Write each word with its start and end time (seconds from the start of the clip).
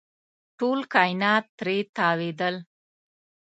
ټول 0.59 0.79
کاینات 0.93 1.45
ترې 1.57 1.77
تاوېدل. 1.95 2.55